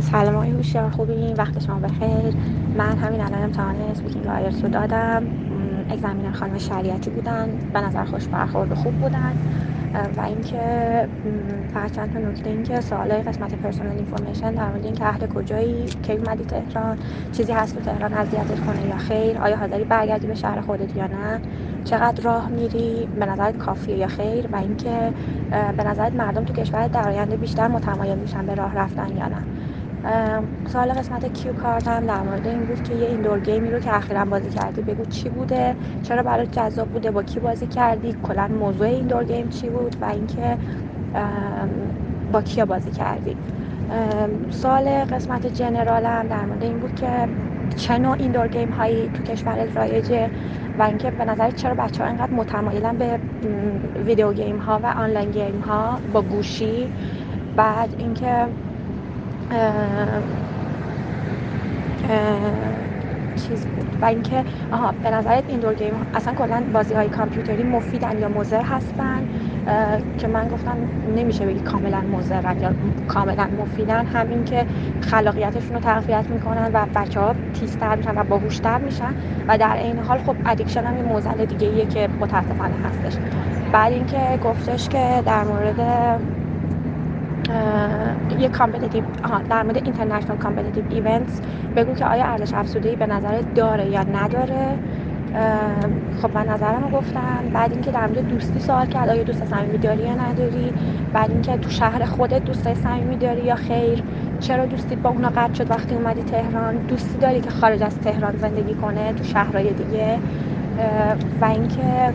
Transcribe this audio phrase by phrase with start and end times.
[0.00, 2.36] سلام آقای هوشیار خوبین وقت شما بخیر.
[2.74, 5.32] من همین الان امتحان speaking IELTS رو دادم.
[5.88, 7.58] examiner خانم شریعتی بودن.
[7.72, 9.38] به نظر خوش برخورد خوب بودن.
[10.16, 11.08] و اینکه
[11.72, 16.12] فقط چند تا نکته اینکه سوالای قسمت personal information در مورد اینکه اهل کجایی کی
[16.12, 16.98] اومدی تهران
[17.32, 21.06] چیزی هست تو تهران اذیتت کنه یا خیر آیا حاضری برگردی به شهر خودت یا
[21.06, 21.42] نه
[21.84, 25.14] چقدر راه میری به نظرت کافیه یا خیر و اینکه
[25.50, 29.46] به نظرت مردم تو کشور در آینده بیشتر متمایل میشن به راه رفتن یا نه.
[30.66, 33.78] سوال قسمت cue card هم در مورد این بود که یه indoor game ی رو
[33.78, 38.16] که اخیرا بازی کردی بگو چی بوده؟ چرا برات جذاب بوده؟ با کی بازی کردی؟
[38.22, 40.58] کلا موضوع indoor game چی بود و اینکه
[42.32, 43.36] با کیا بازی کردی؟
[44.50, 47.28] سوال قسمت general هم در مورد این بود که
[47.76, 50.30] چه نوع indoor game هایی تو کشور رایجه
[50.78, 53.20] و اینکه به نظر چرا بچه ها اینقدر متمایلن به
[54.04, 56.92] video game ها و online game ها با گوشی؟
[57.56, 58.46] بعد اینکه
[63.34, 63.96] چیز بود.
[64.00, 68.62] و اینکه آها به نظرت این game اصلا کلا بازی های کامپیوتری مفیدن یا مضر
[68.62, 69.28] هستن؟
[70.18, 72.74] که من گفتم نمیشه بگی کاملا مضرن یا
[73.08, 74.06] کاملا مفیدن.
[74.06, 74.66] همین که
[75.00, 79.14] خلاقیتشون رو تقویت می‌کنن و بچه ها تیزتر میشن و باهوشتر میشن.
[79.48, 83.18] و در این حال خب addiction هم این معضل دیگه ایه که متاسفانه هستش.
[83.72, 85.80] بعد اینکه گفتش که در مورد
[88.38, 89.04] یه competitive
[89.50, 91.40] در مورد international competitive events
[91.76, 94.78] بگو که آیا ارزش افزوده به نظرت داره یا نداره؟
[96.22, 97.50] خب من نظرم رو گفتم.
[97.52, 100.72] بعد اینکه در مورد دوستی سوال کرد آیا دوست صمیمی داری یا نداری؟
[101.12, 104.02] بعد اینکه تو شهر خودت دوستای صمیمی داری یا خیر؟
[104.40, 108.36] چرا دوستی با اونا قطع شد وقتی اومدی تهران؟ دوستی داری که خارج از تهران
[108.36, 110.18] زندگی کنه تو شهرهای دیگه؟
[111.40, 112.12] و اینکه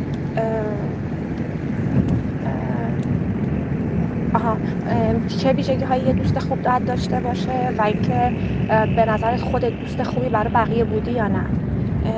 [4.42, 4.62] آها.
[5.28, 8.34] چه ویژگی های یه دوست خوب باید داشته باشه و اینکه
[8.96, 11.52] به نظر خودت دوست خوبی برای بقیه بودی یا نه؟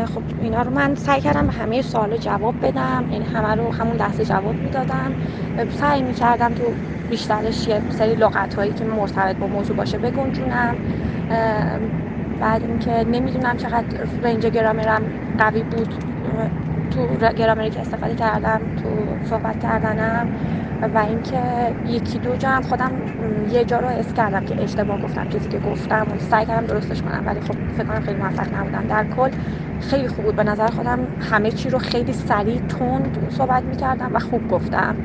[0.06, 3.08] خب اینا رو من سعی کردم به همه سوال جواب بدم.
[3.10, 5.16] یعنی همه رو همون لحظه جواب می‌دادم.
[5.70, 6.78] سعی می‌کردم تو
[7.10, 10.80] بیشترش یه سری لغت هایی که مرتبط با موضوع باشه بگنجونم.
[12.40, 15.96] بعد اینکه نمی‌دونم چقدر رنج گرامرم قوی بود.
[16.90, 20.32] تو گرامری که استفاده کردم تو صحبت کردنم.
[20.94, 23.06] و اینکه یکی دو جا هم خودم
[23.50, 27.02] یه جا رو اس کردم که اشتباه گفتم چیزی که گفتم و سعی کردم درستش
[27.02, 28.88] کنم ولی خب فکر کنم خیلی موفق نبودم.
[28.88, 29.30] در کل
[29.80, 30.36] خیلی خوب بود.
[30.36, 35.00] به نظر خودم همه چی رو خیلی سریع تند صحبت می‌کردم و خوب گفتم.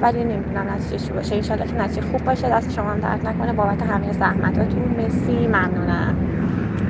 [0.00, 1.34] ولی نمی‌دونم نتیجه چی باشه.
[1.36, 2.50] انشالله که نتیجه خوب باشه.
[2.50, 3.52] دست شما هم درد نکنه.
[3.52, 6.18] بابت همه زحمتاتون مسی ممنونم.